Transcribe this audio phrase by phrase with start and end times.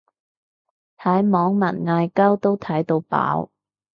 [0.97, 3.49] 睇網民嗌交都睇到飽